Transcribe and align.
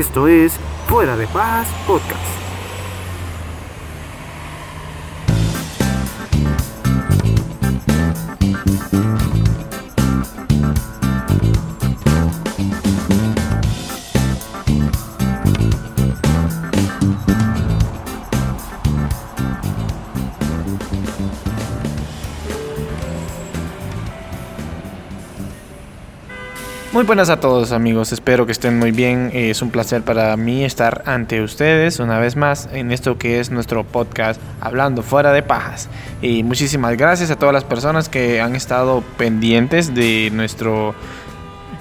Esto 0.00 0.28
es 0.28 0.54
Fuera 0.86 1.14
de 1.14 1.26
Paz 1.26 1.68
Podcast. 1.86 2.49
Muy 27.00 27.06
buenas 27.06 27.30
a 27.30 27.40
todos 27.40 27.72
amigos, 27.72 28.12
espero 28.12 28.44
que 28.44 28.52
estén 28.52 28.78
muy 28.78 28.90
bien. 28.90 29.30
Es 29.32 29.62
un 29.62 29.70
placer 29.70 30.02
para 30.02 30.36
mí 30.36 30.66
estar 30.66 31.02
ante 31.06 31.40
ustedes 31.40 31.98
una 31.98 32.18
vez 32.18 32.36
más 32.36 32.68
en 32.74 32.92
esto 32.92 33.16
que 33.16 33.40
es 33.40 33.50
nuestro 33.50 33.84
podcast 33.84 34.38
Hablando 34.60 35.02
fuera 35.02 35.32
de 35.32 35.42
pajas. 35.42 35.88
Y 36.20 36.42
muchísimas 36.42 36.98
gracias 36.98 37.30
a 37.30 37.36
todas 37.36 37.54
las 37.54 37.64
personas 37.64 38.10
que 38.10 38.42
han 38.42 38.54
estado 38.54 39.02
pendientes 39.16 39.94
de 39.94 40.28
nuestro 40.34 40.94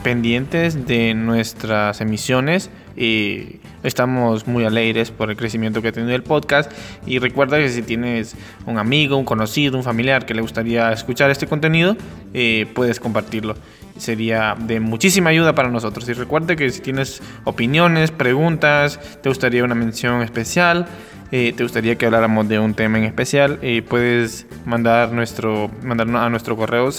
pendientes 0.03 0.87
de 0.87 1.13
nuestras 1.13 2.01
emisiones 2.01 2.69
y 2.95 3.59
estamos 3.83 4.47
muy 4.47 4.65
alegres 4.65 5.11
por 5.11 5.29
el 5.29 5.37
crecimiento 5.37 5.81
que 5.81 5.89
ha 5.89 5.91
tenido 5.91 6.15
el 6.15 6.23
podcast. 6.23 6.71
Y 7.05 7.19
recuerda 7.19 7.57
que 7.57 7.69
si 7.69 7.81
tienes 7.81 8.35
un 8.65 8.77
amigo, 8.77 9.17
un 9.17 9.25
conocido, 9.25 9.77
un 9.77 9.83
familiar 9.83 10.25
que 10.25 10.33
le 10.33 10.41
gustaría 10.41 10.91
escuchar 10.91 11.29
este 11.31 11.47
contenido, 11.47 11.95
eh, 12.33 12.67
puedes 12.73 12.99
compartirlo. 12.99 13.55
Sería 13.97 14.55
de 14.59 14.79
muchísima 14.79 15.29
ayuda 15.29 15.55
para 15.55 15.69
nosotros. 15.69 16.07
Y 16.09 16.13
recuerde 16.13 16.55
que 16.55 16.69
si 16.69 16.81
tienes 16.81 17.21
opiniones, 17.43 18.11
preguntas, 18.11 18.99
te 19.21 19.29
gustaría 19.29 19.63
una 19.63 19.75
mención 19.75 20.21
especial, 20.21 20.87
eh, 21.31 21.53
te 21.55 21.63
gustaría 21.63 21.95
que 21.95 22.05
habláramos 22.05 22.47
de 22.47 22.59
un 22.59 22.73
tema 22.73 22.97
en 22.97 23.03
especial, 23.03 23.59
eh, 23.61 23.83
puedes 23.87 24.47
mandar 24.65 25.11
nuestro, 25.11 25.69
mandarnos 25.83 26.21
a 26.21 26.29
nuestro 26.29 26.57
correo 26.57 26.91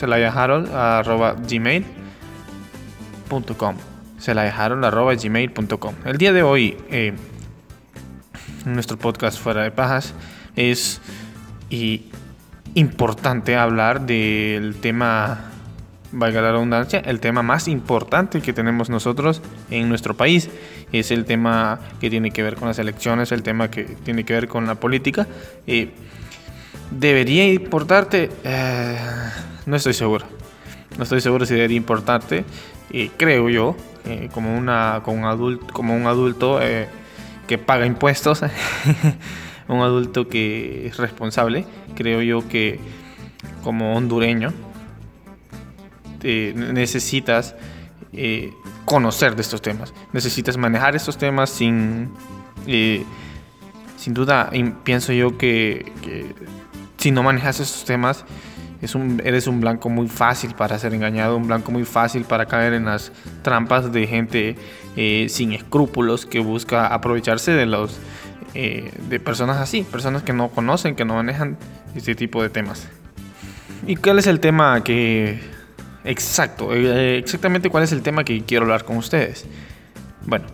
selayaharold.gmail.com 3.31 3.77
selayaharold.gmail.com 4.19 5.95
El 6.05 6.19
día 6.19 6.33
de 6.33 6.43
hoy, 6.43 6.77
eh, 6.91 7.15
nuestro 8.65 8.99
podcast 8.99 9.39
Fuera 9.39 9.63
de 9.63 9.71
Pajas, 9.71 10.15
es 10.57 11.01
importante 12.75 13.57
hablar 13.57 14.03
del 14.03 14.77
tema 14.81 15.47
valga 16.13 16.43
la 16.43 16.51
redundancia, 16.51 16.99
el 16.99 17.21
tema 17.21 17.43
más 17.43 17.69
importante 17.69 18.41
que 18.41 18.53
tenemos 18.53 18.91
nosotros 18.91 19.43
en 19.71 19.89
nuestro 19.89 20.17
país. 20.17 20.51
Es 20.93 21.13
el 21.13 21.25
tema 21.25 21.79
que 22.01 22.11
tiene 22.11 22.33
que 22.33 22.43
ver 22.43 22.57
con 22.57 22.67
las 22.67 22.81
elecciones, 22.81 23.31
el 23.31 23.45
tema 23.45 23.71
que 23.71 23.85
tiene 23.85 24.25
que 24.25 24.33
ver 24.33 24.49
con 24.49 24.67
la 24.67 24.75
política. 24.75 25.29
Eh, 25.69 25.93
¿Debería 26.91 27.47
importarte? 27.53 28.29
Eh, 28.43 28.99
no 29.67 29.77
estoy 29.77 29.95
seguro. 29.95 30.40
No 31.01 31.05
estoy 31.05 31.21
seguro 31.21 31.47
si 31.47 31.55
debería 31.55 31.79
importarte. 31.79 32.45
Eh, 32.93 33.11
creo 33.17 33.49
yo, 33.49 33.75
como, 34.33 34.57
una, 34.57 35.01
como 35.03 35.19
un 35.19 35.25
adulto, 35.25 35.67
como 35.73 35.97
un 35.97 36.07
adulto 36.07 36.61
que 37.49 37.59
paga 37.59 37.85
impuestos, 37.85 38.43
un 39.69 39.81
adulto 39.81 40.29
que 40.29 40.87
es 40.87 40.99
responsable, 40.99 41.67
creo 41.97 42.23
yo 42.23 42.47
que 42.49 42.79
como 43.65 43.97
hondureño, 43.97 44.53
eh, 46.23 46.53
necesitas 46.55 47.57
eh, 48.13 48.53
conocer 48.85 49.35
de 49.35 49.43
estos 49.43 49.63
temas, 49.63 49.93
necesitas 50.13 50.57
manejar 50.57 50.95
estos 50.95 51.19
temas 51.19 51.51
sin, 51.51 52.11
eh, 52.69 53.05
sin 53.97 54.15
duda, 54.15 54.51
pienso 54.85 55.13
yo 55.13 55.37
que, 55.37 55.91
si 56.99 57.11
no 57.11 57.23
manejas 57.23 57.59
estos 57.59 57.85
temas, 57.85 58.25
eres 58.83 59.47
un 59.47 59.61
blanco 59.61 59.89
muy 59.89 60.09
fácil 60.09 60.55
para 60.55 60.79
ser 60.79 60.95
engañado, 60.95 61.37
un 61.37 61.47
blanco 61.47 61.73
muy 61.73 61.85
fácil 61.85 62.25
para 62.25 62.47
caer 62.47 62.73
en 62.73 62.87
las 62.87 63.13
trampas 63.43 63.93
de 63.93 64.07
gente 64.07 64.57
sin 65.29 65.53
escrúpulos 65.53 66.27
que 66.27 66.41
busca 66.41 66.87
aprovecharse 66.87 67.53
de 67.53 67.67
los 67.67 67.99
de 68.55 69.21
personas 69.25 69.59
así, 69.59 69.83
personas 69.83 70.23
que 70.23 70.33
no 70.33 70.49
conocen, 70.49 70.97
que 70.97 71.05
no 71.05 71.15
manejan 71.15 71.57
este 71.95 72.15
tipo 72.15 72.43
de 72.43 72.49
temas. 72.49 72.89
¿Y 73.87 73.97
cuál 73.97 74.19
es 74.19 74.27
el 74.27 74.41
tema 74.41 74.83
que 74.83 75.41
Exacto, 76.05 76.75
eh, 76.75 77.19
exactamente 77.19 77.69
cuál 77.69 77.85
es 77.85 77.93
el 77.93 78.03
tema 78.03 78.25
que 78.25 78.43
quiero 78.43 78.65
hablar 78.65 78.85
con 78.85 78.97
ustedes. 78.97 79.47
Bueno, 80.27 80.47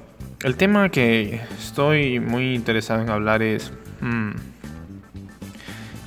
el 0.43 0.57
tema 0.57 0.89
que 0.89 1.41
estoy 1.59 2.21
muy 2.21 2.55
interesado 2.55 3.03
en 3.03 3.11
hablar 3.11 3.43
es... 3.43 3.73
Mm, 4.01 4.33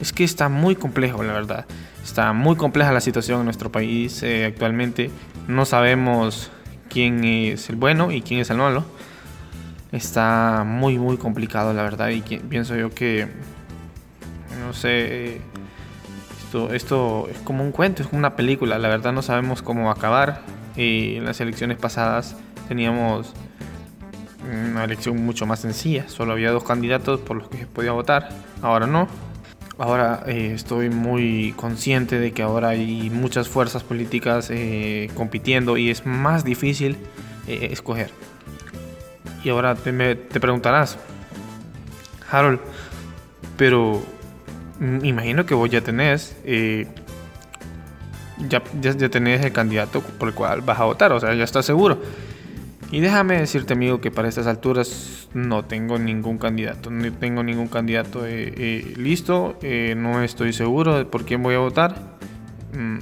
es 0.01 0.13
que 0.13 0.24
está 0.24 0.50
muy 0.50 0.75
complejo, 0.75 1.24
la 1.24 1.34
verdad. 1.34 1.66
Está 2.09 2.33
muy 2.33 2.55
compleja 2.55 2.91
la 2.91 3.01
situación 3.01 3.41
en 3.41 3.45
nuestro 3.45 3.71
país 3.71 4.23
eh, 4.23 4.43
actualmente. 4.43 5.11
No 5.47 5.63
sabemos 5.63 6.49
quién 6.89 7.23
es 7.23 7.69
el 7.69 7.75
bueno 7.75 8.11
y 8.11 8.23
quién 8.23 8.39
es 8.39 8.49
el 8.49 8.57
malo. 8.57 8.83
Está 9.91 10.63
muy, 10.65 10.97
muy 10.97 11.17
complicado, 11.17 11.71
la 11.71 11.83
verdad. 11.83 12.09
Y 12.09 12.21
pienso 12.21 12.75
yo 12.75 12.89
que... 12.89 13.27
No 14.59 14.73
sé 14.73 15.39
esto, 16.71 17.27
es 17.29 17.37
como 17.43 17.63
un 17.63 17.71
cuento, 17.71 18.01
es 18.01 18.07
como 18.07 18.17
una 18.17 18.35
película. 18.35 18.79
La 18.79 18.87
verdad 18.87 19.13
no 19.13 19.21
sabemos 19.21 19.61
cómo 19.61 19.83
va 19.83 19.91
a 19.91 19.93
acabar. 19.93 20.41
Y 20.75 21.17
en 21.17 21.25
las 21.25 21.39
elecciones 21.41 21.77
pasadas 21.77 22.35
teníamos 22.67 23.33
una 24.71 24.83
elección 24.83 25.23
mucho 25.23 25.45
más 25.45 25.59
sencilla. 25.59 26.09
Solo 26.09 26.31
había 26.31 26.49
dos 26.49 26.63
candidatos 26.63 27.19
por 27.19 27.37
los 27.37 27.49
que 27.49 27.59
se 27.59 27.67
podía 27.67 27.91
votar. 27.91 28.29
Ahora 28.63 28.87
no. 28.87 29.28
Ahora 29.79 30.23
eh, 30.28 30.51
estoy 30.53 30.90
muy 30.90 31.53
consciente 31.56 32.19
de 32.19 32.34
que 32.34 32.41
ahora 32.41 32.69
hay 32.69 33.09
muchas 33.09 33.47
fuerzas 33.47 33.81
políticas 33.81 34.50
eh, 34.51 35.09
compitiendo 35.16 35.78
y 35.78 35.90
es 35.90 36.06
más 36.06 36.44
difícil 36.44 36.97
eh, 37.47 37.69
escoger. 37.72 38.12
Y 39.41 39.47
ahora 39.47 39.75
te, 39.75 39.94
preguntarás, 40.18 40.97
Harold, 42.29 42.59
pero 43.56 44.03
imagino 45.01 45.45
que 45.45 45.53
vos 45.53 45.69
ya 45.69 45.79
tenés, 45.79 46.35
ya, 48.50 48.62
tenés 49.09 49.45
el 49.45 49.53
candidato 49.53 50.01
por 50.01 50.28
el 50.28 50.35
cual 50.35 50.59
vas 50.59 50.78
a 50.78 50.84
votar, 50.84 51.13
o 51.13 51.22
sea, 51.22 51.34
ya 51.35 51.45
estás 51.45 51.66
seguro. 51.66 52.01
Y 52.91 53.01
déjame 53.01 53.38
decirte, 53.38 53.73
amigo, 53.73 54.01
que 54.01 54.09
para 54.09 54.27
estas 54.27 54.47
alturas 54.47 55.29
no 55.33 55.63
tengo 55.66 56.00
ningún 56.00 56.38
candidato, 56.38 56.89
no 56.89 57.11
tengo 57.13 57.44
ningún 57.44 57.67
candidato 57.67 58.25
eh, 58.25 58.53
eh, 58.57 58.94
listo, 58.97 59.59
no 59.95 60.23
estoy 60.23 60.53
seguro 60.53 60.97
de 60.97 61.05
por 61.05 61.25
quién 61.25 61.44
voy 61.44 61.55
a 61.55 61.59
votar. 61.59 62.17
Mm, 62.73 63.00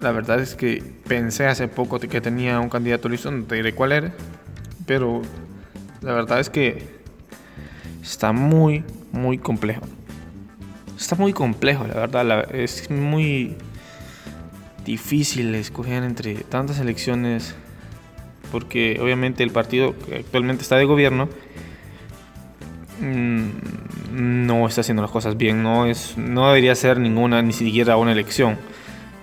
la 0.00 0.12
verdad 0.12 0.40
es 0.40 0.54
que 0.54 0.82
pensé 1.06 1.46
hace 1.46 1.68
poco 1.68 1.98
que 1.98 2.20
tenía 2.20 2.60
un 2.60 2.68
candidato 2.68 3.08
listo, 3.08 3.30
no 3.30 3.44
te 3.44 3.54
diré 3.56 3.74
cuál 3.74 3.92
era, 3.92 4.12
pero 4.86 5.22
la 6.02 6.12
verdad 6.12 6.40
es 6.40 6.50
que 6.50 7.00
está 8.02 8.32
muy, 8.32 8.84
muy 9.12 9.38
complejo 9.38 9.86
está 11.00 11.16
muy 11.16 11.32
complejo, 11.32 11.86
la 11.86 11.94
verdad. 11.94 12.54
es 12.54 12.90
muy 12.90 13.56
difícil 14.84 15.54
escoger 15.54 16.02
entre 16.04 16.34
tantas 16.34 16.78
elecciones 16.78 17.54
porque 18.50 18.98
obviamente 19.00 19.42
el 19.42 19.50
partido 19.50 19.94
que 19.98 20.16
actualmente 20.16 20.62
está 20.62 20.76
de 20.76 20.84
gobierno 20.84 21.28
mm, 23.00 23.48
no 24.12 24.66
está 24.66 24.80
haciendo 24.80 25.02
las 25.02 25.10
cosas 25.10 25.36
bien, 25.36 25.62
no, 25.62 25.86
es, 25.86 26.16
no 26.16 26.48
debería 26.48 26.74
ser 26.74 26.98
ninguna, 26.98 27.42
ni 27.42 27.52
siquiera 27.52 27.96
una 27.96 28.12
elección. 28.12 28.58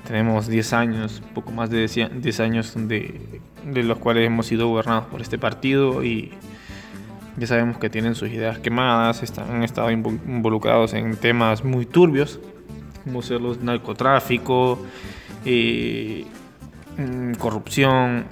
Tenemos 0.08 0.48
10 0.48 0.74
años, 0.74 1.22
poco 1.34 1.52
más 1.52 1.70
de 1.70 1.86
10 1.86 2.40
años 2.40 2.74
de, 2.76 3.20
los 3.66 3.98
cuales 3.98 4.26
hemos 4.26 4.48
sido 4.48 4.70
gobernados 4.70 5.06
por 5.08 5.22
este 5.22 5.38
partido 5.38 6.02
y 6.02 6.32
ya 7.36 7.46
sabemos 7.46 7.78
que 7.78 7.90
tienen 7.90 8.16
sus 8.16 8.30
ideas 8.30 8.58
quemadas, 8.60 9.22
están, 9.22 9.52
han 9.52 9.64
estado 9.64 9.92
involucrados 9.92 10.94
en 10.94 11.18
temas 11.18 11.66
muy 11.66 11.86
turbios, 11.86 12.40
como 13.04 13.22
ser 13.22 13.42
los 13.42 13.62
narcotráfico, 13.62 14.80
eh, 15.46 16.26
mm, 16.98 17.34
corrupción. 17.34 18.26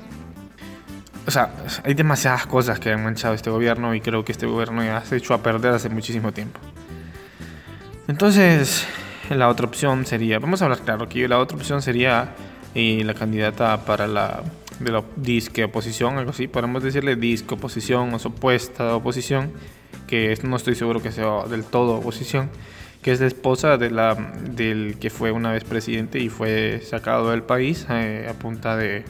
O 1.28 1.32
sea, 1.32 1.50
hay 1.84 1.94
demasiadas 1.94 2.46
cosas 2.46 2.80
que 2.80 2.92
han 2.92 3.04
manchado 3.04 3.34
este 3.34 3.50
gobierno 3.50 3.96
y 3.96 4.02
creo 4.02 4.24
que 4.24 4.32
este 4.32 4.46
gobierno 4.46 4.84
ya 4.84 5.04
se 5.04 5.18
hecho 5.18 5.34
a 5.34 5.42
perder 5.42 5.74
hace 5.74 5.90
muchísimo 5.90 6.32
tiempo. 6.32 6.60
Entonces, 8.08 8.86
la 9.30 9.50
otra 9.50 9.66
opción 9.66 10.06
sería, 10.06 10.38
vamos 10.38 10.62
a 10.62 10.66
hablar 10.66 10.80
claro 10.82 11.06
aquí, 11.06 11.28
la 11.28 11.40
otra 11.40 11.58
opción 11.58 11.82
sería 11.82 12.36
eh, 12.76 13.02
la 13.04 13.16
candidata 13.16 13.86
para 13.86 14.06
la 14.06 14.44
de 14.80 14.92
la 14.92 15.04
disque 15.16 15.64
oposición, 15.64 16.18
algo 16.18 16.32
así, 16.32 16.48
podemos 16.48 16.84
decirle 16.84 17.16
disque 17.16 17.54
oposición 17.54 18.14
o 18.14 18.20
supuesta 18.20 18.96
oposición, 18.96 19.52
que 20.08 20.38
no 20.44 20.56
estoy 20.56 20.76
seguro 20.76 21.02
que 21.02 21.12
sea 21.12 21.46
del 21.50 21.64
todo 21.64 21.96
oposición, 21.96 22.50
que 23.02 23.12
es 23.12 23.20
la 23.20 23.28
esposa 23.28 23.78
de 23.78 23.92
la, 23.92 24.16
del 24.16 24.98
que 25.00 25.10
fue 25.10 25.32
una 25.32 25.52
vez 25.52 25.64
presidente 25.64 26.20
y 26.20 26.30
fue 26.30 26.82
sacado 26.84 27.32
del 27.32 27.44
país 27.44 27.86
eh, 27.90 28.28
a 28.30 28.34
punta 28.34 28.76
de 28.76 29.06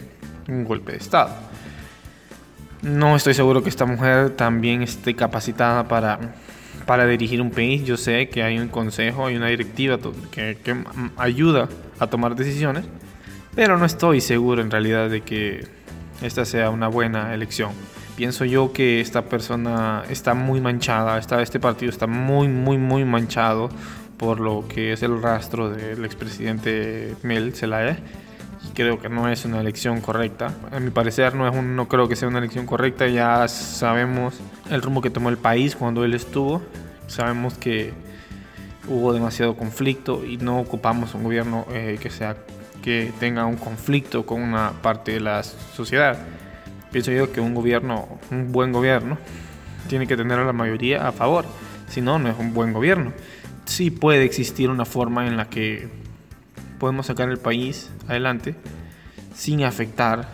un 0.47 0.65
golpe 0.65 0.91
de 0.91 0.97
Estado. 0.99 1.35
No 2.85 3.15
estoy 3.15 3.33
seguro 3.33 3.63
que 3.63 3.69
esta 3.69 3.87
mujer 3.87 4.29
también 4.29 4.83
esté 4.83 5.15
capacitada 5.15 5.87
para, 5.87 6.19
para 6.85 7.07
dirigir 7.07 7.41
un 7.41 7.49
país. 7.49 7.83
Yo 7.83 7.97
sé 7.97 8.29
que 8.29 8.43
hay 8.43 8.59
un 8.59 8.67
consejo, 8.67 9.25
hay 9.25 9.35
una 9.35 9.47
directiva 9.47 9.97
que, 10.29 10.59
que 10.63 10.75
ayuda 11.17 11.67
a 11.97 12.05
tomar 12.05 12.35
decisiones, 12.35 12.85
pero 13.55 13.79
no 13.79 13.85
estoy 13.85 14.21
seguro 14.21 14.61
en 14.61 14.69
realidad 14.69 15.09
de 15.09 15.21
que 15.21 15.67
esta 16.21 16.45
sea 16.45 16.69
una 16.69 16.87
buena 16.87 17.33
elección. 17.33 17.71
Pienso 18.17 18.45
yo 18.45 18.71
que 18.71 19.01
esta 19.01 19.23
persona 19.23 20.03
está 20.07 20.35
muy 20.35 20.61
manchada, 20.61 21.17
está, 21.17 21.41
este 21.41 21.59
partido 21.59 21.89
está 21.89 22.05
muy, 22.05 22.47
muy, 22.47 22.77
muy 22.77 23.03
manchado 23.03 23.69
por 24.17 24.39
lo 24.39 24.67
que 24.67 24.93
es 24.93 25.01
el 25.01 25.23
rastro 25.23 25.71
del 25.71 26.05
expresidente 26.05 27.15
Mel 27.23 27.53
Zelaya 27.55 27.97
creo 28.75 28.99
que 28.99 29.09
no 29.09 29.27
es 29.29 29.45
una 29.45 29.61
elección 29.61 30.01
correcta. 30.01 30.53
A 30.71 30.79
mi 30.79 30.91
parecer 30.91 31.33
no, 31.33 31.47
es 31.47 31.55
un, 31.55 31.75
no 31.75 31.87
creo 31.87 32.07
que 32.07 32.15
sea 32.15 32.27
una 32.27 32.39
elección 32.39 32.67
correcta. 32.67 33.07
Ya 33.07 33.47
sabemos 33.47 34.35
el 34.69 34.81
rumbo 34.81 35.01
que 35.01 35.09
tomó 35.09 35.29
el 35.29 35.37
país 35.37 35.75
cuando 35.75 36.03
él 36.03 36.13
estuvo. 36.13 36.61
Sabemos 37.07 37.55
que 37.55 37.93
hubo 38.87 39.13
demasiado 39.13 39.55
conflicto 39.55 40.23
y 40.25 40.37
no 40.37 40.59
ocupamos 40.59 41.15
un 41.15 41.23
gobierno 41.23 41.65
eh, 41.71 41.97
que, 41.99 42.09
sea, 42.09 42.35
que 42.83 43.11
tenga 43.19 43.45
un 43.45 43.55
conflicto 43.55 44.25
con 44.25 44.41
una 44.41 44.73
parte 44.81 45.13
de 45.13 45.21
la 45.21 45.41
sociedad. 45.43 46.17
Pienso 46.91 47.11
yo 47.11 47.31
que 47.31 47.41
un 47.41 47.55
gobierno, 47.55 48.19
un 48.29 48.51
buen 48.51 48.71
gobierno, 48.71 49.17
tiene 49.87 50.05
que 50.05 50.17
tener 50.17 50.39
a 50.39 50.45
la 50.45 50.53
mayoría 50.53 51.07
a 51.07 51.11
favor. 51.11 51.45
Si 51.87 52.01
no, 52.01 52.19
no 52.19 52.29
es 52.29 52.35
un 52.37 52.53
buen 52.53 52.73
gobierno. 52.73 53.13
Sí 53.65 53.89
puede 53.89 54.23
existir 54.23 54.69
una 54.69 54.85
forma 54.85 55.27
en 55.27 55.37
la 55.37 55.49
que 55.49 56.04
podemos 56.79 57.07
sacar 57.07 57.29
el 57.29 57.37
país 57.37 57.91
adelante 58.07 58.55
sin 59.33 59.63
afectar 59.63 60.27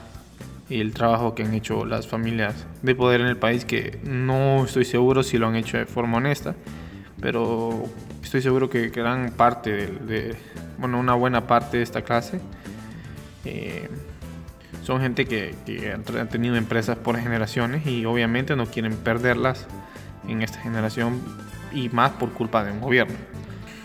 el 0.69 0.93
trabajo 0.93 1.35
que 1.35 1.43
han 1.43 1.53
hecho 1.53 1.85
las 1.85 2.07
familias 2.07 2.65
de 2.81 2.95
poder 2.95 3.21
en 3.21 3.27
el 3.27 3.37
país, 3.37 3.65
que 3.65 3.99
no 4.03 4.63
estoy 4.63 4.85
seguro 4.85 5.23
si 5.23 5.37
lo 5.37 5.47
han 5.47 5.55
hecho 5.55 5.77
de 5.77 5.85
forma 5.85 6.17
honesta, 6.17 6.55
pero 7.19 7.83
estoy 8.23 8.41
seguro 8.41 8.69
que 8.69 8.89
gran 8.89 9.31
parte 9.31 9.87
de, 9.87 10.35
bueno, 10.77 10.99
una 10.99 11.13
buena 11.13 11.45
parte 11.45 11.77
de 11.77 11.83
esta 11.83 12.03
clase 12.03 12.39
eh, 13.43 13.89
son 14.83 15.01
gente 15.01 15.25
que, 15.25 15.55
que 15.65 15.91
han 15.91 16.29
tenido 16.29 16.55
empresas 16.55 16.97
por 16.97 17.17
generaciones 17.17 17.85
y 17.85 18.05
obviamente 18.05 18.55
no 18.55 18.65
quieren 18.65 18.95
perderlas 18.95 19.67
en 20.27 20.41
esta 20.41 20.59
generación 20.59 21.21
y 21.73 21.89
más 21.89 22.11
por 22.11 22.31
culpa 22.31 22.63
de 22.63 22.71
un 22.71 22.79
gobierno. 22.79 23.15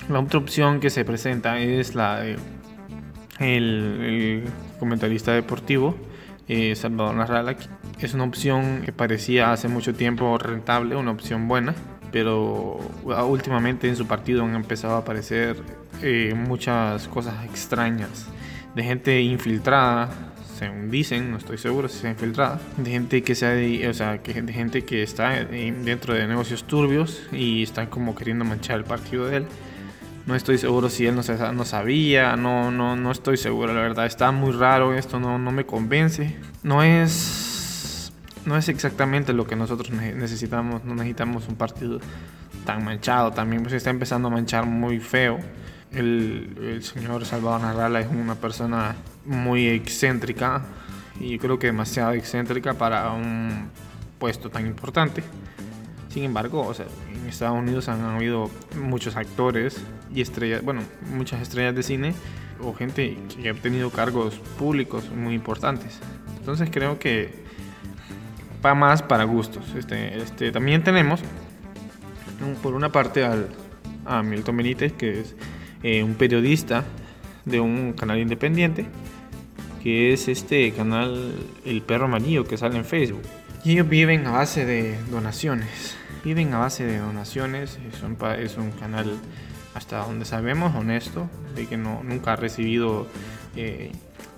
La 0.08 0.20
otra 0.20 0.38
opción 0.38 0.78
que 0.78 0.88
se 0.88 1.04
presenta 1.04 1.58
es 1.58 1.96
la 1.96 2.20
de 2.20 2.36
el, 3.40 4.44
comentarista 4.78 5.32
deportivo 5.32 5.96
eh, 6.48 6.76
Salvador 6.76 7.16
Narrala. 7.16 7.56
Es 7.98 8.14
una 8.14 8.24
opción 8.24 8.82
que 8.84 8.92
parecía 8.92 9.52
hace 9.52 9.66
mucho 9.66 9.94
tiempo 9.94 10.38
rentable, 10.38 10.94
una 10.94 11.10
opción 11.10 11.48
buena, 11.48 11.74
pero 12.12 12.78
últimamente 13.04 13.88
en 13.88 13.96
su 13.96 14.06
partido 14.06 14.44
han 14.44 14.54
empezado 14.54 14.94
a 14.94 14.98
aparecer 14.98 15.56
eh, 16.02 16.34
muchas 16.36 17.08
cosas 17.08 17.44
extrañas 17.44 18.26
de 18.76 18.84
gente 18.84 19.20
infiltrada, 19.22 20.08
según 20.56 20.88
dicen, 20.88 21.32
no 21.32 21.38
estoy 21.38 21.58
seguro 21.58 21.88
si 21.88 21.98
sea 21.98 22.10
infiltrada, 22.10 22.60
de 22.76 22.90
gente 22.90 23.22
que 23.22 23.34
sea, 23.34 23.54
o 23.90 23.94
sea, 23.94 24.18
que 24.18 24.40
de 24.40 24.52
gente 24.52 24.84
que 24.84 25.02
está 25.02 25.44
dentro 25.44 26.14
de 26.14 26.28
negocios 26.28 26.64
turbios 26.64 27.22
y 27.32 27.64
están 27.64 27.86
como 27.86 28.14
queriendo 28.14 28.44
manchar 28.44 28.76
el 28.78 28.84
partido 28.84 29.26
de 29.26 29.38
él. 29.38 29.46
No 30.26 30.34
estoy 30.34 30.58
seguro 30.58 30.90
si 30.90 31.06
él 31.06 31.14
no, 31.14 31.22
no 31.52 31.64
sabía, 31.64 32.36
no, 32.36 32.72
no, 32.72 32.96
no 32.96 33.12
estoy 33.12 33.36
seguro, 33.36 33.72
la 33.72 33.80
verdad. 33.80 34.06
Está 34.06 34.32
muy 34.32 34.50
raro 34.50 34.92
esto, 34.92 35.20
no, 35.20 35.38
no 35.38 35.52
me 35.52 35.64
convence. 35.64 36.36
No 36.64 36.82
es, 36.82 38.12
no 38.44 38.56
es 38.56 38.68
exactamente 38.68 39.32
lo 39.32 39.46
que 39.46 39.54
nosotros 39.54 39.90
necesitamos. 39.90 40.84
No 40.84 40.96
necesitamos 40.96 41.46
un 41.48 41.54
partido 41.54 42.00
tan 42.64 42.84
manchado. 42.84 43.30
También 43.32 43.70
se 43.70 43.76
está 43.76 43.90
empezando 43.90 44.26
a 44.26 44.32
manchar 44.32 44.66
muy 44.66 44.98
feo. 44.98 45.38
El, 45.92 46.58
el 46.60 46.82
señor 46.82 47.24
Salvador 47.24 47.60
Narrala 47.60 48.00
es 48.00 48.08
una 48.08 48.34
persona 48.34 48.96
muy 49.24 49.68
excéntrica 49.68 50.62
y 51.20 51.30
yo 51.30 51.38
creo 51.38 51.58
que 51.60 51.68
demasiado 51.68 52.12
excéntrica 52.12 52.74
para 52.74 53.12
un 53.12 53.70
puesto 54.18 54.50
tan 54.50 54.66
importante. 54.66 55.22
Sin 56.16 56.24
embargo, 56.24 56.66
o 56.66 56.72
sea, 56.72 56.86
en 57.14 57.28
Estados 57.28 57.58
Unidos 57.58 57.90
han 57.90 58.00
habido 58.00 58.50
muchos 58.80 59.16
actores 59.16 59.82
y 60.14 60.22
estrellas, 60.22 60.64
bueno, 60.64 60.80
muchas 61.14 61.42
estrellas 61.42 61.74
de 61.74 61.82
cine 61.82 62.14
o 62.58 62.72
gente 62.72 63.18
que 63.42 63.50
ha 63.50 63.52
tenido 63.52 63.90
cargos 63.90 64.36
públicos 64.58 65.10
muy 65.10 65.34
importantes. 65.34 66.00
Entonces 66.38 66.70
creo 66.72 66.98
que 66.98 67.34
va 68.64 68.74
más 68.74 69.02
para 69.02 69.24
gustos. 69.24 69.74
Este, 69.76 70.16
este, 70.16 70.52
también 70.52 70.82
tenemos, 70.82 71.20
por 72.62 72.72
una 72.72 72.90
parte, 72.90 73.22
al, 73.22 73.50
a 74.06 74.22
Milton 74.22 74.56
Benítez, 74.56 74.94
que 74.94 75.20
es 75.20 75.34
eh, 75.82 76.02
un 76.02 76.14
periodista 76.14 76.82
de 77.44 77.60
un 77.60 77.92
canal 77.92 78.18
independiente, 78.20 78.86
que 79.82 80.14
es 80.14 80.28
este 80.28 80.72
canal 80.72 81.34
El 81.66 81.82
Perro 81.82 82.06
Amarillo, 82.06 82.44
que 82.44 82.56
sale 82.56 82.78
en 82.78 82.86
Facebook. 82.86 83.20
Y 83.66 83.72
ellos 83.72 83.86
viven 83.86 84.26
a 84.26 84.30
base 84.30 84.64
de 84.64 84.96
donaciones 85.10 85.94
viven 86.26 86.52
a 86.54 86.58
base 86.58 86.84
de 86.84 86.98
donaciones. 86.98 87.78
Es 87.94 88.02
un, 88.02 88.18
es 88.36 88.56
un 88.56 88.72
canal, 88.72 89.16
hasta 89.74 89.98
donde 90.04 90.24
sabemos, 90.24 90.74
honesto, 90.74 91.30
de 91.54 91.68
que 91.68 91.76
no, 91.76 92.02
nunca 92.02 92.32
ha 92.32 92.36
recibido 92.36 93.06
eh, 93.54 93.92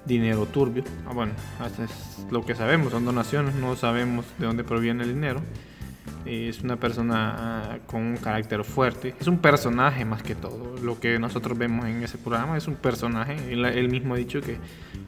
dinero 0.05 0.44
turbio. 0.44 0.85
Ah, 1.08 1.14
bueno, 1.14 1.32
hasta 1.58 1.85
es 1.85 2.26
lo 2.31 2.44
que 2.44 2.55
sabemos, 2.55 2.93
son 2.93 3.06
donaciones, 3.06 3.55
no 3.55 3.75
sabemos 3.75 4.26
de 4.37 4.44
dónde 4.44 4.64
proviene 4.64 5.05
el 5.05 5.14
dinero. 5.14 5.40
Es 6.25 6.62
una 6.62 6.76
persona 6.76 7.35
ah, 7.38 7.79
con 7.87 8.03
un 8.03 8.17
carácter 8.17 8.65
fuerte. 8.65 9.15
Es 9.20 9.26
un 9.26 9.38
personaje 9.38 10.05
más 10.05 10.23
que 10.23 10.35
todo. 10.35 10.76
Lo 10.82 11.00
que 11.00 11.19
nosotros 11.19 11.56
vemos 11.56 11.87
en 11.87 12.03
ese 12.03 12.19
programa 12.19 12.56
es 12.56 12.69
un 12.69 12.76
personaje. 12.76 13.37
él 13.53 13.88
mismo 13.88 14.15
ha 14.15 14.17
dicho 14.17 14.41
que 14.41 14.59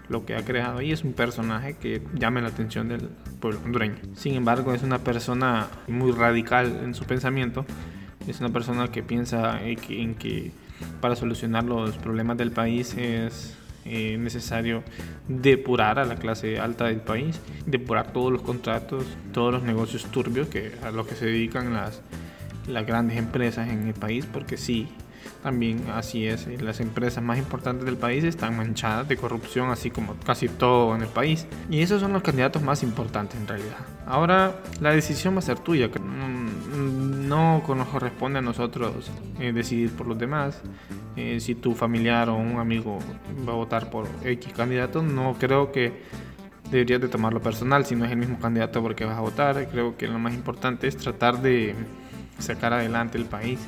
lo 0.08 0.26
que 0.26 0.34
ha 0.34 0.44
creado 0.44 0.78
ahí 0.78 0.90
es 0.90 1.04
un 1.04 1.12
personaje 1.12 1.76
que 1.76 2.02
llame 2.14 2.42
la 2.42 2.48
atención 2.48 2.88
del 2.88 3.08
pueblo 3.40 3.60
hondureño. 3.64 3.96
Sin 4.14 4.34
embargo, 4.34 4.74
es 4.74 4.82
una 4.82 4.98
persona 4.98 5.68
muy 5.86 6.10
radical 6.12 6.80
en 6.82 6.94
su 6.94 7.04
pensamiento. 7.04 7.64
Es 8.26 8.40
una 8.40 8.50
persona 8.50 8.88
que 8.88 9.02
piensa 9.02 9.62
en 9.62 10.14
que 10.16 10.50
para 11.00 11.14
solucionar 11.14 11.64
los 11.64 11.96
problemas 11.96 12.36
del 12.38 12.50
país 12.50 12.94
es 12.96 13.56
eh, 13.84 14.16
necesario 14.18 14.82
depurar 15.28 15.98
a 15.98 16.04
la 16.04 16.16
clase 16.16 16.58
alta 16.58 16.86
del 16.86 17.00
país, 17.00 17.40
depurar 17.66 18.12
todos 18.12 18.32
los 18.32 18.42
contratos, 18.42 19.04
todos 19.32 19.52
los 19.52 19.62
negocios 19.62 20.04
turbios 20.06 20.48
que 20.48 20.72
a 20.82 20.90
los 20.90 21.06
que 21.06 21.14
se 21.14 21.26
dedican 21.26 21.72
las, 21.72 22.02
las 22.66 22.86
grandes 22.86 23.16
empresas 23.16 23.68
en 23.68 23.88
el 23.88 23.94
país, 23.94 24.26
porque 24.26 24.56
sí, 24.56 24.88
también 25.42 25.84
así 25.94 26.26
es, 26.26 26.46
las 26.60 26.80
empresas 26.80 27.22
más 27.24 27.38
importantes 27.38 27.86
del 27.86 27.96
país 27.96 28.24
están 28.24 28.56
manchadas 28.56 29.08
de 29.08 29.16
corrupción, 29.16 29.70
así 29.70 29.90
como 29.90 30.14
casi 30.16 30.48
todo 30.48 30.94
en 30.94 31.02
el 31.02 31.08
país. 31.08 31.46
Y 31.70 31.80
esos 31.80 32.00
son 32.00 32.12
los 32.12 32.22
candidatos 32.22 32.62
más 32.62 32.82
importantes 32.82 33.40
en 33.40 33.46
realidad. 33.46 33.78
Ahora 34.06 34.60
la 34.80 34.90
decisión 34.90 35.34
va 35.34 35.38
a 35.38 35.42
ser 35.42 35.58
tuya, 35.58 35.90
no 37.30 37.62
nos 37.76 37.88
corresponde 37.88 38.40
a 38.40 38.42
nosotros 38.42 39.08
eh, 39.38 39.52
decidir 39.52 39.90
por 39.92 40.08
los 40.08 40.18
demás. 40.18 40.60
Eh, 41.16 41.38
si 41.38 41.54
tu 41.54 41.74
familiar 41.76 42.28
o 42.28 42.36
un 42.36 42.58
amigo 42.58 42.98
va 43.48 43.52
a 43.52 43.56
votar 43.56 43.88
por 43.88 44.08
X 44.24 44.52
candidato, 44.52 45.00
no 45.00 45.36
creo 45.38 45.70
que 45.70 46.02
deberías 46.72 47.00
de 47.00 47.08
tomarlo 47.08 47.40
personal 47.40 47.86
si 47.86 47.94
no 47.94 48.04
es 48.04 48.10
el 48.10 48.16
mismo 48.16 48.40
candidato 48.40 48.82
porque 48.82 49.04
vas 49.04 49.16
a 49.16 49.20
votar. 49.20 49.68
Creo 49.70 49.96
que 49.96 50.08
lo 50.08 50.18
más 50.18 50.34
importante 50.34 50.88
es 50.88 50.96
tratar 50.96 51.40
de 51.40 51.76
sacar 52.40 52.72
adelante 52.72 53.16
el 53.16 53.26
país 53.26 53.60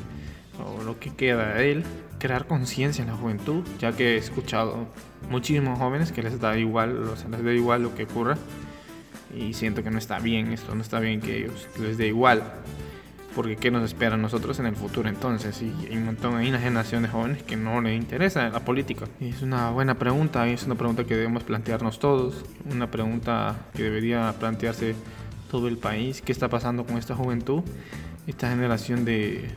o 0.59 0.83
lo 0.83 0.99
que 0.99 1.15
queda 1.15 1.55
de 1.55 1.71
él, 1.71 1.85
crear 2.19 2.47
conciencia 2.47 3.03
en 3.03 3.11
la 3.11 3.17
juventud, 3.17 3.65
ya 3.79 3.93
que 3.93 4.15
he 4.15 4.17
escuchado 4.17 4.89
muchísimos 5.31 5.79
jóvenes 5.79 6.11
que 6.11 6.23
les 6.23 6.41
da 6.41 6.59
igual, 6.59 7.05
les 7.31 7.45
da 7.45 7.53
igual 7.53 7.85
lo 7.85 7.95
que 7.95 8.05
ocurra 8.05 8.37
y 9.35 9.55
siento 9.55 9.83
que 9.85 9.91
no 9.91 9.99
está 9.99 10.19
bien 10.19 10.53
esto, 10.53 10.75
no 10.75 10.83
está 10.83 10.99
bien 11.01 11.21
que 11.21 11.39
ellos 11.39 11.69
les 11.81 11.97
dé 11.97 12.09
igual, 12.09 12.43
porque 13.35 13.57
qué 13.57 13.71
nos 13.71 13.85
espera 13.85 14.15
a 14.15 14.19
nosotros 14.19 14.59
en 14.59 14.67
el 14.67 14.77
futuro 14.77 15.09
entonces 15.09 15.61
y 15.63 15.73
hay 15.91 15.97
un 15.97 16.07
montón, 16.07 16.37
hay 16.37 16.49
una 16.49 16.59
generación 16.59 17.03
de 17.03 17.09
jóvenes 17.09 17.43
que 17.43 17.57
no 17.57 17.81
les 17.81 17.97
interesa 17.97 18.49
la 18.49 18.61
política. 18.61 19.07
Es 19.21 19.43
una 19.43 19.71
buena 19.71 19.99
pregunta, 19.99 20.47
es 20.49 20.65
una 20.65 20.75
pregunta 20.75 21.05
que 21.05 21.17
debemos 21.17 21.43
plantearnos 21.43 21.99
todos, 21.99 22.45
una 22.71 22.91
pregunta 22.91 23.57
que 23.75 23.83
debería 23.83 24.35
plantearse 24.39 24.95
todo 25.51 25.69
el 25.69 25.79
país, 25.79 26.23
qué 26.23 26.33
está 26.33 26.49
pasando 26.49 26.85
con 26.85 26.99
esta 26.99 27.15
juventud, 27.15 27.63
esta 28.27 28.49
generación 28.49 29.05
de 29.05 29.51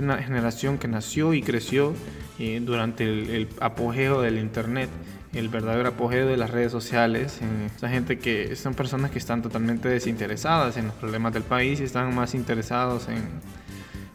una 0.00 0.18
generación 0.18 0.78
que 0.78 0.88
nació 0.88 1.34
y 1.34 1.42
creció 1.42 1.94
eh, 2.38 2.60
durante 2.62 3.04
el, 3.04 3.48
apogeo 3.60 4.20
del 4.20 4.38
Internet, 4.38 4.90
el 5.36 5.50
verdadero 5.50 5.90
apogeo 5.90 6.26
de 6.26 6.36
las 6.36 6.50
redes 6.50 6.72
sociales. 6.72 7.40
Eh, 7.42 7.68
esa 7.76 7.88
gente 7.88 8.18
que 8.18 8.56
son 8.56 8.74
personas 8.74 9.10
que 9.10 9.18
están 9.18 9.42
totalmente 9.42 9.88
desinteresadas 9.88 10.76
en 10.76 10.86
los 10.86 10.94
problemas 10.94 11.32
del 11.34 11.42
país 11.42 11.80
y 11.80 11.84
están 11.84 12.14
más 12.14 12.34
interesados 12.34 13.08
en 13.08 13.22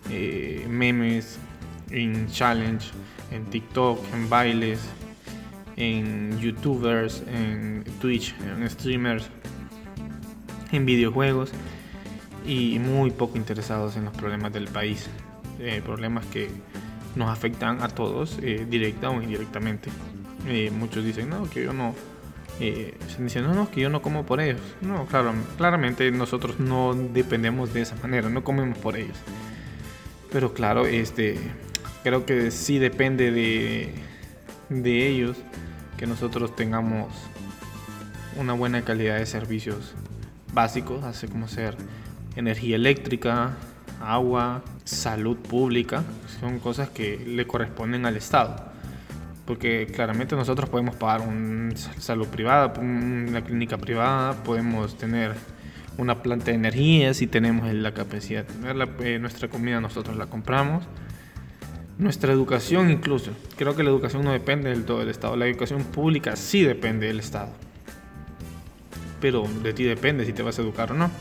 eh, 0.10 0.66
memes, 0.68 1.38
en 1.92 2.28
challenge, 2.28 2.90
en 3.32 3.46
TikTok, 3.46 4.00
en 4.14 4.30
bailes, 4.30 4.80
en 5.78 6.40
youtubers, 6.40 7.24
en 7.28 7.84
Twitch, 8.02 8.36
en 8.42 8.68
streamers. 8.70 9.30
en 10.72 10.86
videojuegos 10.86 11.52
y 12.46 12.80
muy 12.80 13.12
poco 13.12 13.38
interesados 13.38 13.96
en 13.96 14.06
los 14.06 14.14
problemas 14.16 14.52
del 14.54 14.68
país. 14.68 15.08
Eh, 15.60 15.82
problemas 15.86 16.26
que 16.28 16.50
nos 17.16 17.30
afectan 17.30 17.84
a 17.84 17.90
todos, 17.90 18.40
directa 18.42 19.10
o 19.10 19.22
indirectamente. 19.22 19.92
Eh, 20.52 20.70
muchos 20.70 21.06
dicen, 21.06 21.30
no, 21.30 21.50
que 21.50 21.64
yo 21.64 21.72
no, 21.72 21.96
eh, 22.60 22.94
no, 23.42 23.72
que 23.72 23.80
yo 23.80 23.90
no 23.90 24.02
como 24.02 24.26
por 24.26 24.42
ellos. 24.42 24.60
No, 24.82 25.06
claro, 25.06 25.34
claramente 25.58 26.12
nosotros 26.12 26.60
no 26.60 26.94
dependemos 26.94 27.74
de 27.74 27.84
esa 27.84 27.96
manera, 27.96 28.28
no 28.30 28.44
comemos 28.44 28.78
por 28.78 28.98
ellos. 28.98 29.16
Pero 30.30 30.54
claro, 30.54 30.86
este, 30.86 31.38
creo 32.04 32.26
que 32.26 32.52
sí 32.52 32.80
depende 32.80 33.32
de, 33.32 33.94
de 34.68 35.08
ellos 35.08 35.38
que 35.98 36.06
nosotros 36.06 36.54
tengamos 36.54 37.14
una 38.38 38.52
buena 38.52 38.82
calidad 38.82 39.20
de 39.20 39.26
servicios 39.26 39.94
básicos, 40.54 41.06
así 41.06 41.30
como 41.30 41.48
ser 41.48 41.78
energía 42.36 42.76
eléctrica, 42.76 43.56
agua, 44.02 44.64
salud 44.84 45.38
pública, 45.38 46.04
son 46.42 46.60
cosas 46.60 46.90
que 46.90 47.18
le 47.26 47.48
corresponden 47.48 48.06
al 48.06 48.18
Estado. 48.18 48.71
Porque 49.46 49.88
claramente 49.88 50.36
nosotros 50.36 50.70
podemos 50.70 50.96
pagar 50.96 51.28
una 51.28 51.76
salud 51.76 52.28
privada, 52.28 52.74
una 52.80 53.44
clínica 53.44 53.78
privada, 53.78 54.44
podemos 54.44 54.98
tener 54.98 55.34
una 55.98 56.22
planta 56.22 56.46
de 56.46 56.54
energía 56.54 57.14
si 57.14 57.28
tenemos 57.28 57.72
la 57.74 57.94
capacidad 57.94 58.46
de 58.46 58.54
tenerla, 58.54 58.90
eh, 59.02 59.20
nuestra 59.20 59.50
comida 59.50 59.82
nosotros 59.82 60.16
la 60.16 60.28
compramos. 60.28 60.84
Nuestra 61.98 62.32
educación 62.32 62.90
incluso, 62.90 63.32
creo 63.58 63.76
que 63.76 63.84
la 63.84 63.90
educación 63.90 64.24
no 64.24 64.32
depende 64.32 64.70
del 64.70 64.86
todo 64.86 65.00
del 65.00 65.10
Estado, 65.10 65.36
la 65.36 65.48
educación 65.48 65.84
pública 65.84 66.36
sí 66.36 66.64
depende 66.64 67.08
del 67.08 67.20
Estado. 67.20 67.50
Pero 69.20 69.44
de 69.62 69.74
ti 69.74 69.84
depende 69.84 70.26
si 70.26 70.34
te 70.34 70.42
vas 70.42 70.58
a 70.58 70.62
educar 70.62 70.92
o 70.92 70.96
no 70.96 71.12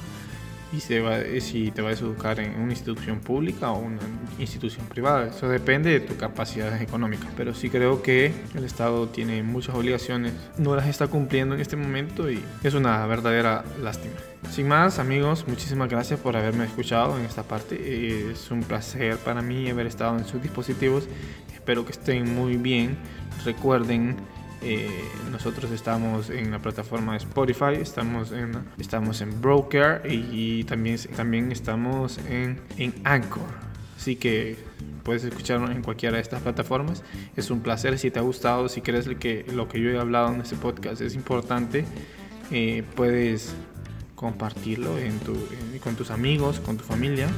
y 0.73 0.81
se 0.81 1.01
va, 1.01 1.19
eh, 1.19 1.41
si 1.41 1.71
te 1.71 1.83
vas 1.83 2.01
a 2.01 2.05
educar 2.05 2.39
en 2.41 2.61
una 2.61 2.73
institución 2.73 3.21
pública 3.21 3.71
o 3.73 3.79
una 3.79 4.01
institución 4.39 4.87
privada. 4.87 5.29
Eso 5.29 5.49
depende 5.49 5.91
de 5.91 6.01
tu 6.01 6.17
capacidad 6.17 6.81
económica. 6.81 7.27
Pero 7.37 7.55
sí 7.55 7.71
creo 7.71 8.03
que 8.03 8.33
el 8.55 8.65
Estado 8.65 9.09
tiene 9.09 9.43
muchas 9.43 9.75
obligaciones, 9.75 10.33
no 10.59 10.77
las 10.77 10.87
está 10.87 11.09
cumpliendo 11.09 11.55
en 11.55 11.61
este 11.61 11.77
momento 11.77 12.31
y 12.31 12.43
es 12.63 12.75
una 12.75 13.05
verdadera 13.07 13.65
lástima. 13.83 14.15
Sin 14.51 14.69
más, 14.69 14.99
amigos, 14.99 15.45
muchísimas 15.47 15.89
gracias 15.89 16.19
por 16.19 16.37
haberme 16.37 16.65
escuchado 16.65 17.19
en 17.19 17.25
esta 17.25 17.43
parte. 17.43 18.31
Es 18.31 18.51
un 18.51 18.63
placer 18.63 19.17
para 19.19 19.43
mí 19.43 19.69
haber 19.69 19.87
estado 19.87 20.17
en 20.19 20.25
sus 20.25 20.43
dispositivos. 20.43 21.09
Espero 21.53 21.85
que 21.85 21.93
estén 21.93 22.35
muy 22.35 22.57
bien. 22.57 22.97
Recuerden 23.45 24.17
eh, 24.63 24.89
nosotros 25.31 25.71
estamos 25.71 26.31
en 26.31 26.51
la 26.51 26.59
plataforma 26.59 27.17
Spotify, 27.17 27.75
estamos 27.81 28.33
en, 28.33 28.53
estamos 28.79 29.21
en 29.21 29.41
Broker 29.41 30.03
y, 30.05 30.65
también, 30.65 30.99
también 31.17 31.53
estamos 31.53 32.19
en, 32.29 32.61
en 32.77 32.95
Anchor. 33.05 33.71
Así 33.97 34.17
que 34.17 34.57
puedes 35.03 35.25
escucharnos 35.25 35.71
en 35.71 35.83
cualquiera 35.83 36.17
de 36.17 36.23
estas 36.23 36.43
plataformas. 36.43 37.03
Es 37.37 37.51
un 37.51 37.61
placer 37.61 37.99
si 37.99 38.11
te 38.11 38.19
ha 38.19 38.23
gustado, 38.23 38.69
si 38.69 38.81
crees 38.81 39.09
que 39.19 39.45
lo 39.53 39.69
que 39.69 39.81
yo 39.81 39.91
he 39.91 39.99
hablado 39.99 40.35
en 40.35 40.41
este 40.41 40.57
podcast 40.57 41.01
es 41.01 41.15
importante, 41.15 41.85
eh, 42.51 42.83
puedes 42.95 43.55
compartirlo 44.15 44.97
con 45.83 45.97
tus 45.97 46.11
amigos, 46.11 46.61
con 46.61 46.77
tu 46.77 46.85
familia, 46.85 47.29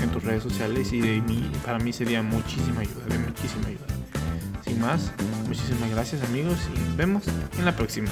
en 0.00 0.10
tus 0.10 0.22
redes 0.22 0.42
sociales 0.42 0.92
y 0.92 1.00
de 1.00 1.20
mí, 1.20 1.50
para 1.64 1.78
mí 1.78 1.92
sería 1.92 2.22
muchísima 2.22 2.80
ayuda, 2.80 3.06
de 3.08 3.18
muchísima 3.18 3.66
ayuda. 3.68 4.01
Más, 4.80 5.12
muchísimas 5.46 5.90
gracias 5.90 6.22
amigos 6.22 6.58
y 6.74 6.78
nos 6.78 6.96
vemos 6.96 7.22
en 7.58 7.64
la 7.64 7.76
próxima. 7.76 8.10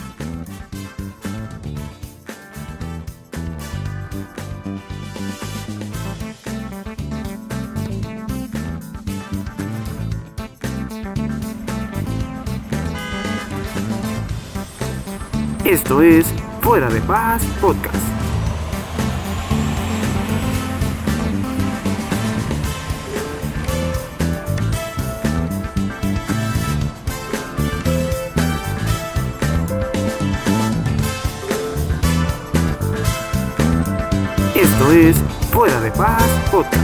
Esto 15.64 16.02
es 16.02 16.26
Fuera 16.62 16.88
de 16.90 17.00
Paz 17.02 17.42
Podcast. 17.60 18.19
Es 34.92 35.16
Fuera 35.52 35.80
de 35.80 35.90
Paz 35.92 36.24
Podcast. 36.50 36.76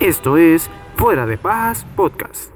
Esto 0.00 0.36
es 0.36 0.68
Fuera 0.96 1.24
de 1.24 1.38
Paz 1.38 1.86
Podcast. 1.94 2.36